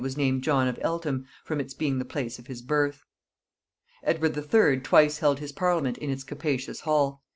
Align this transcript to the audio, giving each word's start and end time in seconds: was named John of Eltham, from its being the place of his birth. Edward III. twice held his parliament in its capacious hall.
was 0.01 0.17
named 0.17 0.41
John 0.43 0.67
of 0.67 0.79
Eltham, 0.81 1.27
from 1.43 1.59
its 1.59 1.75
being 1.75 1.99
the 1.99 2.05
place 2.05 2.39
of 2.39 2.47
his 2.47 2.63
birth. 2.63 3.05
Edward 4.03 4.35
III. 4.35 4.79
twice 4.79 5.19
held 5.19 5.37
his 5.37 5.51
parliament 5.51 5.99
in 5.99 6.09
its 6.09 6.23
capacious 6.23 6.79
hall. 6.79 7.21